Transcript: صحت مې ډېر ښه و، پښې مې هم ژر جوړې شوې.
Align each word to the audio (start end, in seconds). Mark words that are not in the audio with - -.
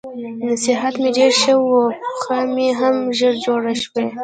صحت 0.63 0.95
مې 1.01 1.09
ډېر 1.17 1.31
ښه 1.41 1.53
و، 1.61 1.65
پښې 2.21 2.39
مې 2.55 2.67
هم 2.79 2.95
ژر 3.17 3.33
جوړې 3.45 3.73
شوې. 3.83 4.05